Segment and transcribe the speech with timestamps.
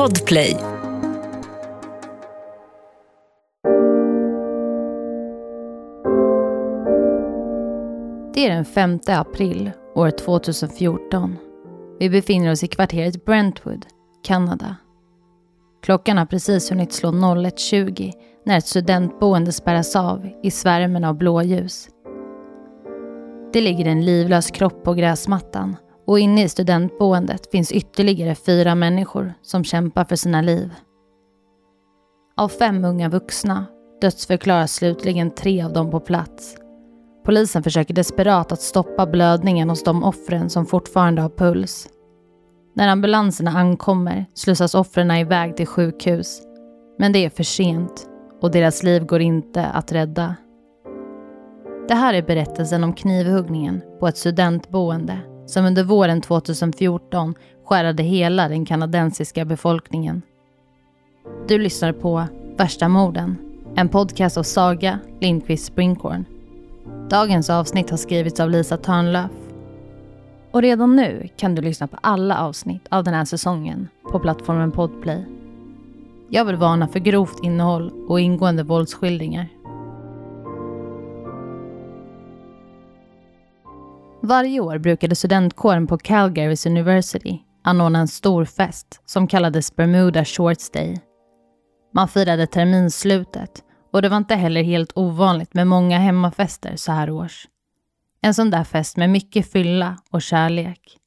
[0.00, 0.56] Podplay.
[8.34, 11.36] Det är den 5 april år 2014.
[11.98, 13.86] Vi befinner oss i kvarteret Brentwood,
[14.24, 14.76] Kanada.
[15.82, 18.12] Klockan har precis hunnit slå 01.20
[18.46, 21.88] när ett studentboende spärras av i svärmen av blåljus.
[23.52, 25.76] Det ligger en livlös kropp på gräsmattan
[26.10, 30.74] och inne i studentboendet finns ytterligare fyra människor som kämpar för sina liv.
[32.36, 33.66] Av fem unga vuxna
[34.00, 36.56] dödsförklaras slutligen tre av dem på plats.
[37.24, 41.88] Polisen försöker desperat att stoppa blödningen hos de offren som fortfarande har puls.
[42.74, 46.42] När ambulanserna ankommer slussas offren iväg till sjukhus.
[46.98, 48.06] Men det är för sent
[48.40, 50.36] och deras liv går inte att rädda.
[51.88, 58.48] Det här är berättelsen om knivhuggningen på ett studentboende som under våren 2014 skärade hela
[58.48, 60.22] den kanadensiska befolkningen.
[61.48, 62.24] Du lyssnar på
[62.56, 63.36] Värsta morden,
[63.76, 66.24] en podcast av Saga Lindqvist Springhorn.
[67.10, 69.30] Dagens avsnitt har skrivits av Lisa Törnlöf.
[70.50, 74.72] Och redan nu kan du lyssna på alla avsnitt av den här säsongen på plattformen
[74.72, 75.24] Podplay.
[76.28, 79.48] Jag vill varna för grovt innehåll och ingående våldsskildringar.
[84.30, 90.70] Varje år brukade studentkåren på Calgarys University anordna en stor fest som kallades Bermuda Shorts
[90.70, 91.00] Day.
[91.94, 97.10] Man firade terminslutet och det var inte heller helt ovanligt med många hemmafester så här
[97.10, 97.48] års.
[98.22, 100.98] En sån där fest med mycket fylla och kärlek.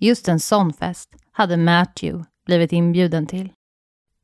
[0.00, 3.52] Just en sån fest hade Matthew blivit inbjuden till.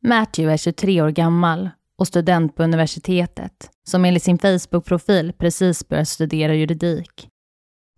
[0.03, 6.09] Matthew är 23 år gammal och student på universitetet som enligt sin Facebook-profil precis börjat
[6.09, 7.29] studera juridik.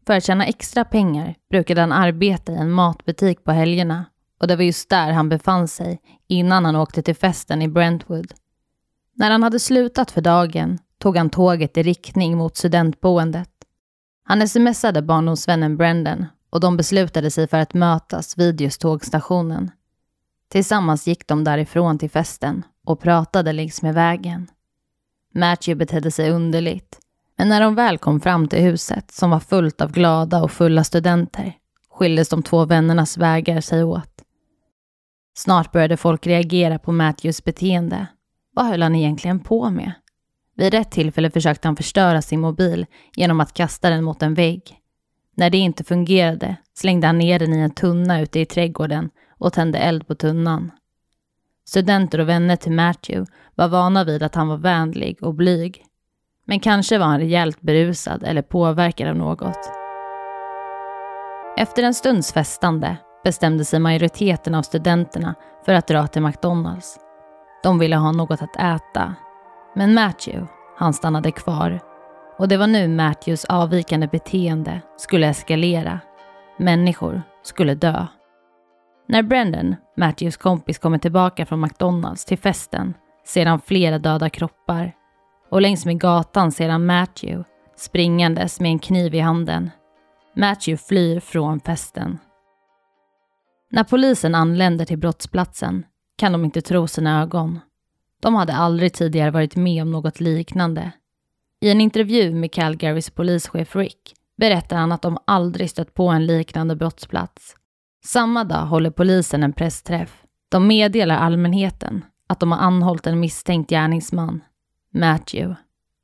[0.07, 4.05] För att tjäna extra pengar brukade han arbeta i en matbutik på helgerna
[4.41, 8.35] och det var just där han befann sig innan han åkte till festen i Brentwood.
[9.15, 13.51] När han hade slutat för dagen tog han tåget i riktning mot studentboendet.
[14.25, 19.70] Han smsade barndomsvännen Brendan och de beslutade sig för att mötas vid just tågstationen.
[20.48, 24.51] Tillsammans gick de därifrån till festen och pratade längs med vägen.
[25.35, 26.98] Matthew betedde sig underligt
[27.36, 30.84] men när de väl kom fram till huset, som var fullt av glada och fulla
[30.84, 31.52] studenter,
[31.90, 34.11] skildes de två vännernas vägar sig åt.
[35.36, 38.06] Snart började folk reagera på Matthews beteende.
[38.55, 39.92] Vad höll han egentligen på med?
[40.56, 42.86] Vid ett tillfälle försökte han förstöra sin mobil
[43.17, 44.80] genom att kasta den mot en vägg.
[45.36, 49.52] När det inte fungerade slängde han ner den i en tunna ute i trädgården och
[49.52, 50.70] tände eld på tunnan.
[51.66, 55.84] Studenter och vänner till Matthew var vana vid att han var vänlig och blyg
[56.45, 59.71] men kanske var han rejält berusad eller påverkad av något.
[61.57, 65.35] Efter en stunds festande bestämde sig majoriteten av studenterna
[65.67, 66.99] för att dra till McDonalds.
[67.63, 69.15] De ville ha något att äta.
[69.75, 70.47] Men Matthew,
[70.77, 71.81] han stannade kvar.
[72.39, 76.01] Och det var nu Matthews avvikande beteende skulle eskalera.
[76.59, 78.07] Människor skulle dö.
[79.09, 82.95] När Brendan, Matthews kompis, kommer tillbaka från McDonalds till festen
[83.27, 84.93] ser han flera döda kroppar
[85.55, 87.45] och längs med gatan ser han Matthew
[87.77, 89.70] springandes med en kniv i handen.
[90.37, 92.19] Matthew flyr från festen.
[93.70, 95.85] När polisen anländer till brottsplatsen
[96.19, 97.61] kan de inte tro sina ögon.
[98.23, 100.93] De hade aldrig tidigare varit med om något liknande.
[101.61, 106.27] I en intervju med Calgarys polischef Rick berättar han att de aldrig stött på en
[106.27, 107.57] liknande brottsplats.
[108.05, 110.23] Samma dag håller polisen en pressträff.
[110.48, 114.41] De meddelar allmänheten att de har anhållit en misstänkt gärningsman
[114.95, 115.55] Matthew.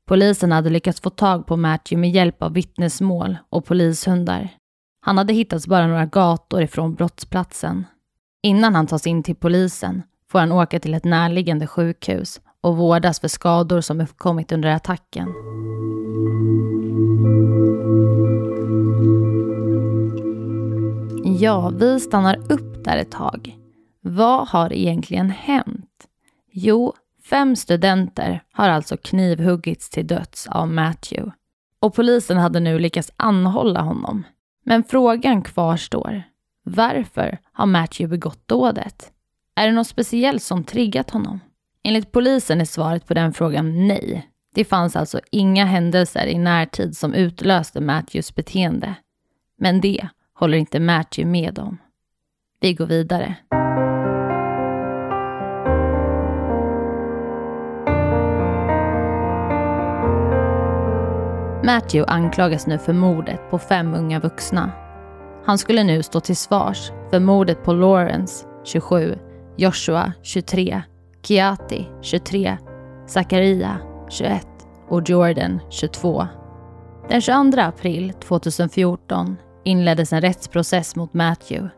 [0.07, 4.49] Polisen hade lyckats få tag på Matthew med hjälp av vittnesmål och polishundar.
[5.01, 7.85] Han hade hittats bara några gator ifrån brottsplatsen.
[8.43, 13.19] Innan han tas in till polisen får han åka till ett närliggande sjukhus och vårdas
[13.19, 15.33] för skador som uppkommit under attacken.
[21.39, 23.57] Ja, vi stannar upp där ett tag.
[24.01, 26.07] Vad har egentligen hänt?
[26.51, 26.93] Jo,
[27.31, 31.31] Fem studenter har alltså knivhuggits till döds av Matthew.
[31.79, 34.23] Och polisen hade nu lyckats anhålla honom.
[34.65, 36.23] Men frågan kvarstår.
[36.63, 39.11] Varför har Matthew begått dådet?
[39.55, 41.39] Är det något speciellt som triggat honom?
[41.83, 44.29] Enligt polisen är svaret på den frågan nej.
[44.55, 48.95] Det fanns alltså inga händelser i närtid som utlöste Matthews beteende.
[49.57, 51.77] Men det håller inte Matthew med om.
[52.59, 53.35] Vi går vidare.
[61.71, 64.71] Matthew anklagas nu för mordet på fem unga vuxna.
[65.45, 69.19] Han skulle nu stå till svars för mordet på Lawrence, 27,
[69.57, 70.81] Joshua 23,
[71.23, 72.57] Kiati 23,
[73.07, 73.77] Zakaria
[74.09, 74.47] 21
[74.89, 76.27] och Jordan 22.
[77.09, 81.69] Den 22 april 2014 inleddes en rättsprocess mot Matthew.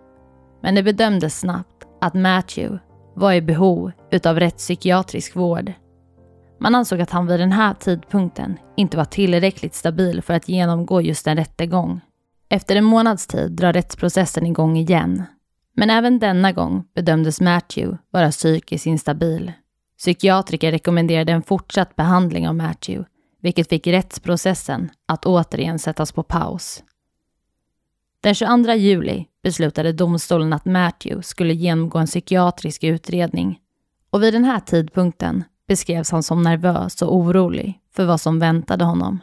[0.62, 2.80] Men det bedömdes snabbt att Matthew
[3.16, 5.74] var i behov utav rättspsykiatrisk vård.
[6.60, 11.02] Man ansåg att han vid den här tidpunkten inte var tillräckligt stabil för att genomgå
[11.02, 12.02] just en rättegång.
[12.50, 15.24] Efter en månads tid drar rättsprocessen igång igen.
[15.76, 19.52] Men även denna gång bedömdes Matthew vara psykiskt instabil.
[19.98, 23.10] Psykiatriker rekommenderade en fortsatt behandling av Matthew,
[23.42, 26.84] vilket fick rättsprocessen att återigen sättas på paus.
[28.22, 33.60] Den 22 juli beslutade domstolen att Matthew skulle genomgå en psykiatrisk utredning
[34.10, 38.84] och vid den här tidpunkten beskrevs han som nervös och orolig för vad som väntade
[38.84, 39.20] honom.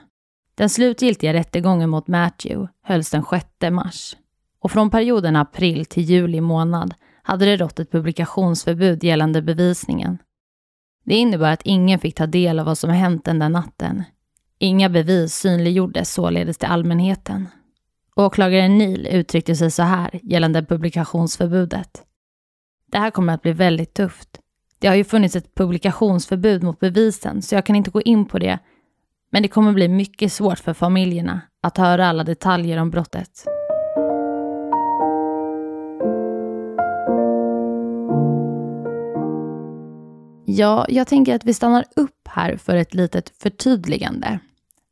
[0.54, 4.16] Den slutgiltiga rättegången mot Matthew hölls den 6 mars
[4.60, 10.18] och från perioden april till juli månad hade det rått ett publikationsförbud gällande bevisningen.
[11.04, 14.04] Det innebar att ingen fick ta del av vad som hänt den där natten.
[14.58, 17.48] Inga bevis synliggjordes således till allmänheten.
[18.16, 22.04] Åklagaren Neil uttryckte sig så här gällande publikationsförbudet.
[22.92, 24.40] Det här kommer att bli väldigt tufft.
[24.80, 28.38] Det har ju funnits ett publikationsförbud mot bevisen så jag kan inte gå in på
[28.38, 28.58] det.
[29.30, 33.44] Men det kommer bli mycket svårt för familjerna att höra alla detaljer om brottet.
[40.46, 44.38] Ja, jag tänker att vi stannar upp här för ett litet förtydligande.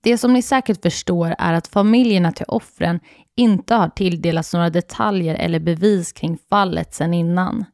[0.03, 3.01] Det som ni säkert förstår är att familjerna till offren
[3.37, 7.65] inte har tilldelats några detaljer eller bevis kring fallet sedan innan.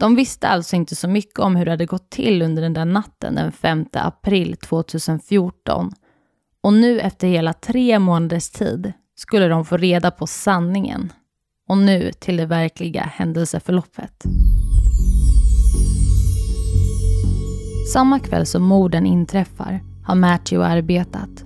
[0.00, 2.84] De visste alltså inte så mycket om hur det hade gått till under den där
[2.84, 5.92] natten den 5 april 2014.
[6.60, 11.12] Och nu efter hela tre månaders tid skulle de få reda på sanningen.
[11.68, 14.24] Och nu till det verkliga händelseförloppet.
[17.92, 21.44] Samma kväll som morden inträffar har Matthew arbetat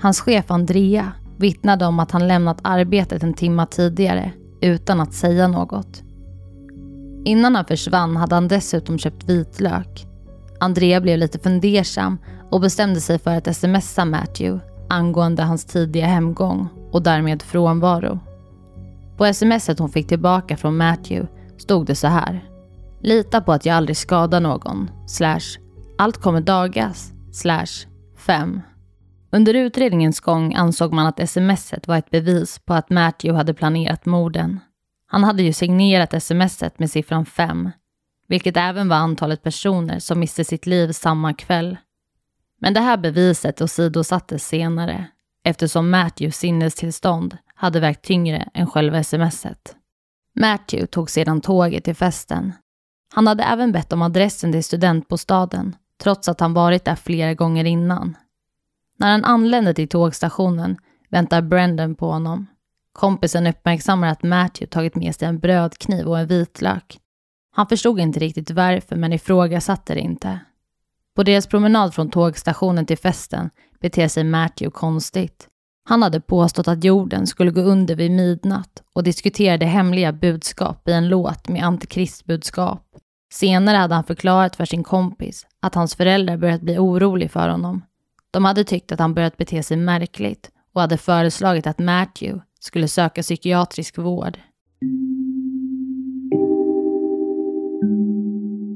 [0.00, 5.48] Hans chef Andrea vittnade om att han lämnat arbetet en timma tidigare utan att säga
[5.48, 6.02] något.
[7.28, 10.06] Innan han försvann hade han dessutom köpt vitlök.
[10.60, 12.18] Andrea blev lite fundersam
[12.50, 18.18] och bestämde sig för att smsa Matthew angående hans tidiga hemgång och därmed frånvaro.
[19.16, 21.28] På smset hon fick tillbaka från Matthew
[21.58, 22.44] stod det så här.
[23.02, 24.90] Lita på att jag aldrig skadar någon.
[25.06, 25.58] Slash.
[25.98, 27.12] Allt kommer dagas.
[27.32, 27.86] Slash.
[28.16, 28.60] 5.
[29.32, 34.06] Under utredningens gång ansåg man att smset var ett bevis på att Matthew hade planerat
[34.06, 34.60] morden.
[35.10, 37.70] Han hade ju signerat smset med siffran 5,
[38.28, 41.76] vilket även var antalet personer som miste sitt liv samma kväll.
[42.60, 45.06] Men det här beviset åsidosattes senare
[45.44, 49.76] eftersom Matthews sinnestillstånd hade vägt tyngre än själva smset.
[50.34, 52.52] Matthew tog sedan tåget till festen.
[53.14, 57.64] Han hade även bett om adressen till studentbostaden trots att han varit där flera gånger
[57.64, 58.16] innan
[58.98, 60.76] när han anländer till tågstationen
[61.08, 62.46] väntar Brendan på honom.
[62.98, 66.98] Kompisen uppmärksammar att Matthew tagit med sig en brödkniv och en vitlök.
[67.52, 70.40] Han förstod inte riktigt varför men ifrågasatte det inte.
[71.16, 73.50] På deras promenad från tågstationen till festen
[73.80, 75.48] beter sig Matthew konstigt.
[75.84, 80.92] Han hade påstått att jorden skulle gå under vid midnatt och diskuterade hemliga budskap i
[80.92, 82.82] en låt med antikristbudskap.
[83.32, 87.82] Senare hade han förklarat för sin kompis att hans föräldrar börjat bli oroliga för honom
[88.30, 92.88] de hade tyckt att han börjat bete sig märkligt och hade föreslagit att Matthew skulle
[92.88, 94.38] söka psykiatrisk vård.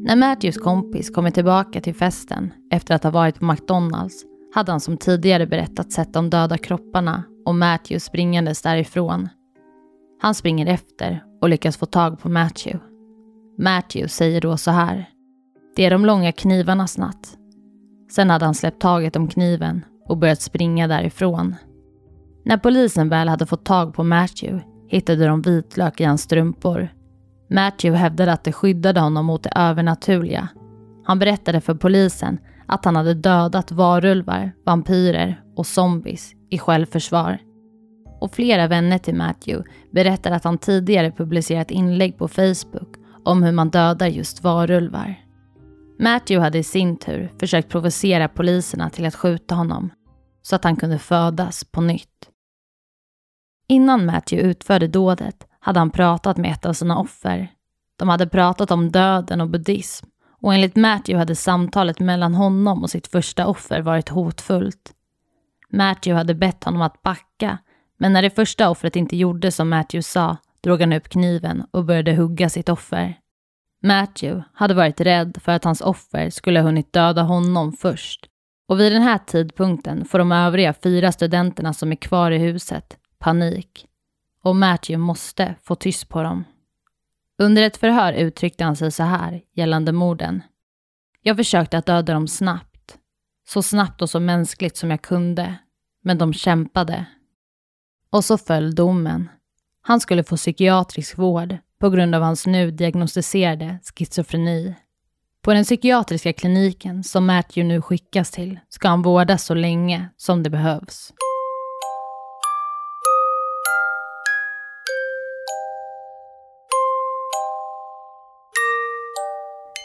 [0.04, 4.24] När Matthews kompis kommer tillbaka till festen efter att ha varit på McDonalds
[4.54, 9.28] hade han som tidigare berättat sett de döda kropparna och Matthew springandes därifrån.
[10.22, 12.84] Han springer efter och lyckas få tag på Matthew.
[13.58, 15.08] Matthew säger då så här.
[15.76, 17.36] Det är de långa knivarnas natt.
[18.10, 21.54] Sen hade han släppt taget om kniven och börjat springa därifrån.
[22.44, 26.88] När polisen väl hade fått tag på Matthew hittade de vitlök i hans strumpor.
[27.50, 30.48] Matthew hävdade att det skyddade honom mot det övernaturliga.
[31.04, 37.38] Han berättade för polisen att han hade dödat varulvar, vampyrer och zombies i självförsvar.
[38.20, 43.52] Och flera vänner till Matthew berättade att han tidigare publicerat inlägg på Facebook om hur
[43.52, 45.14] man dödar just varulvar.
[45.98, 49.90] Matthew hade i sin tur försökt provocera poliserna till att skjuta honom
[50.42, 52.31] så att han kunde födas på nytt.
[53.72, 57.48] Innan Matthew utförde dådet hade han pratat med ett av sina offer.
[57.98, 60.06] De hade pratat om döden och buddhism
[60.42, 64.92] och enligt Matthew hade samtalet mellan honom och sitt första offer varit hotfullt.
[65.70, 67.58] Matthew hade bett honom att backa
[67.98, 71.84] men när det första offret inte gjorde som Matthew sa drog han upp kniven och
[71.84, 73.18] började hugga sitt offer.
[73.82, 78.26] Matthew hade varit rädd för att hans offer skulle ha hunnit döda honom först.
[78.68, 82.98] Och vid den här tidpunkten får de övriga fyra studenterna som är kvar i huset
[83.22, 83.86] panik.
[84.42, 86.44] Och Matthew måste få tyst på dem.
[87.38, 90.42] Under ett förhör uttryckte han sig så här gällande morden.
[91.22, 92.98] Jag försökte att döda dem snabbt.
[93.48, 95.54] Så snabbt och så mänskligt som jag kunde.
[96.02, 97.04] Men de kämpade.
[98.10, 99.28] Och så föll domen.
[99.82, 104.74] Han skulle få psykiatrisk vård på grund av hans nu diagnostiserade schizofreni.
[105.42, 110.42] På den psykiatriska kliniken som Matthew nu skickas till ska han vårdas så länge som
[110.42, 111.12] det behövs.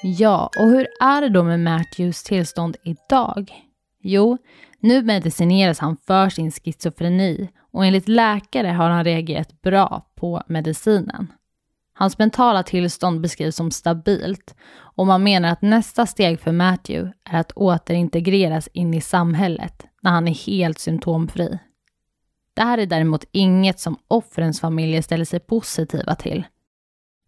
[0.03, 3.51] Ja, och hur är det då med Matthews tillstånd idag?
[4.01, 4.37] Jo,
[4.79, 11.33] nu medicineras han för sin schizofreni och enligt läkare har han reagerat bra på medicinen.
[11.93, 17.39] Hans mentala tillstånd beskrivs som stabilt och man menar att nästa steg för Matthew är
[17.39, 21.59] att återintegreras in i samhället när han är helt symptomfri.
[22.53, 26.45] Det här är däremot inget som offrens familjer ställer sig positiva till.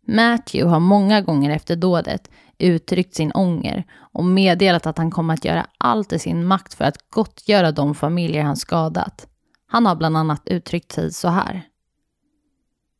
[0.10, 5.46] Matthew har många gånger efter dådet uttryckt sin ånger och meddelat att han kommer att
[5.46, 9.28] göra allt i sin makt för att gottgöra de familjer han skadat.
[9.68, 11.62] Han har bland annat uttryckt sig så här.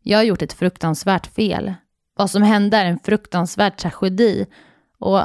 [0.04, 1.74] Jag har gjort ett fruktansvärt fel.
[2.16, 4.46] Vad som hände är en fruktansvärd tragedi
[5.00, 5.22] och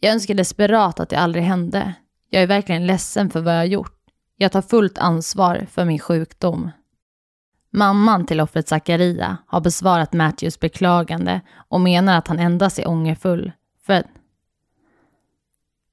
[0.00, 1.94] jag önskar desperat att det aldrig hände.
[2.30, 3.98] Jag är verkligen ledsen för vad jag har gjort.
[4.36, 6.70] Jag tar fullt ansvar för min sjukdom.
[7.76, 13.52] Mamman till offret Zakaria har besvarat Matthews beklagande och menar att han endast är ångerfull
[13.86, 14.04] för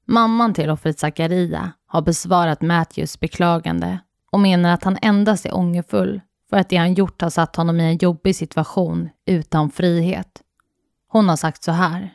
[0.06, 4.00] Mamman till offret Zakaria har besvarat Matthews beklagande
[4.32, 7.80] och menar att han endast är ångerfull för att det han gjort har satt honom
[7.80, 10.42] i en jobbig situation utan frihet.
[11.08, 12.14] Hon har sagt så här.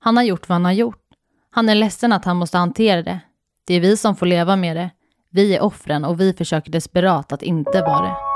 [0.00, 1.04] Han har gjort vad han har gjort.
[1.50, 3.20] Han är ledsen att han måste hantera det.
[3.66, 4.90] Det är vi som får leva med det.
[5.30, 8.27] Vi är offren och vi försöker desperat att inte vara det.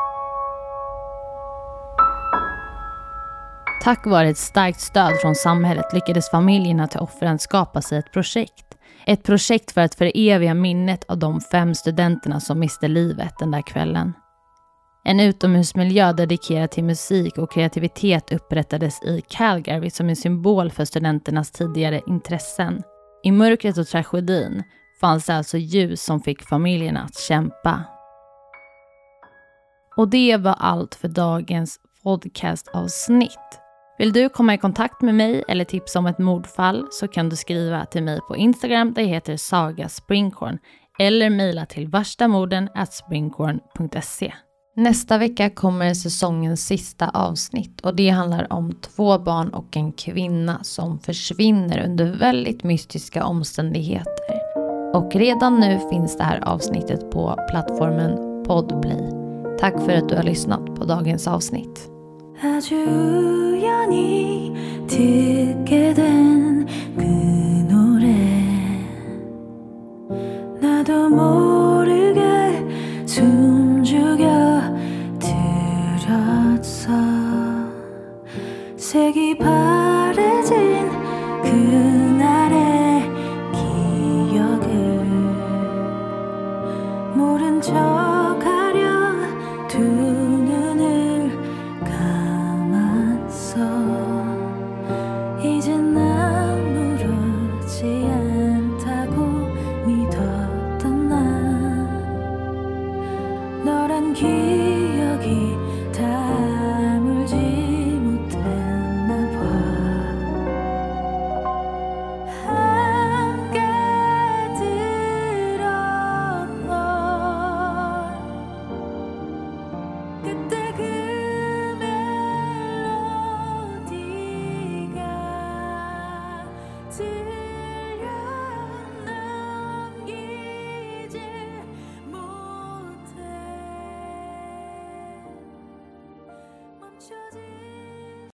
[3.83, 8.79] Tack vare ett starkt stöd från samhället lyckades familjerna till offren skapa sig ett projekt.
[9.07, 13.63] Ett projekt för att föreviga minnet av de fem studenterna som miste livet den där
[13.63, 14.13] kvällen.
[15.05, 21.51] En utomhusmiljö dedikerad till musik och kreativitet upprättades i Calgary som en symbol för studenternas
[21.51, 22.83] tidigare intressen.
[23.23, 24.63] I mörkret och tragedin
[25.01, 27.85] fanns det alltså ljus som fick familjerna att kämpa.
[29.97, 33.62] Och det var allt för dagens podcastavsnitt.
[33.99, 37.37] Vill du komma i kontakt med mig eller tipsa om ett mordfall så kan du
[37.37, 40.59] skriva till mig på Instagram där jag heter Saga Springkorn
[40.99, 44.33] eller mejla till varstamorden springkorn.se.
[44.77, 50.65] Nästa vecka kommer säsongens sista avsnitt och det handlar om två barn och en kvinna
[50.65, 54.41] som försvinner under väldigt mystiska omständigheter.
[54.95, 59.11] Och redan nu finns det här avsnittet på plattformen Podplay.
[59.61, 61.92] Tack för att du har lyssnat på dagens avsnitt.
[62.45, 64.53] 아주 우연히
[64.89, 67.03] 듣게 된 그
[67.69, 68.09] 노래.
[70.61, 72.21] 나도 모르게
[73.07, 74.63] 숨죽여
[75.21, 76.91] 들었어.
[78.77, 79.45] 색이 그